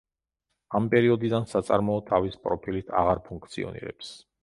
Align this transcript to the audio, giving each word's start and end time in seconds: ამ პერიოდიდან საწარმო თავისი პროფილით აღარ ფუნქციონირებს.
ამ 0.79 0.87
პერიოდიდან 0.93 1.45
საწარმო 1.53 1.99
თავისი 2.09 2.43
პროფილით 2.49 2.93
აღარ 3.03 3.25
ფუნქციონირებს. 3.31 4.15